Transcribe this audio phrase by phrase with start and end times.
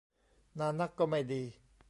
[0.59, 1.43] นานนักก็ไม่ดี